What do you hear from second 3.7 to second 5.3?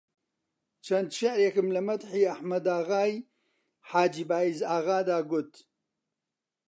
حاجی بایزاغادا